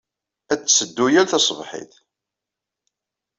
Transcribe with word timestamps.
Ad 0.51 0.59
tetteddu 0.61 1.05
yal 1.13 1.27
taṣebḥit. 1.31 1.93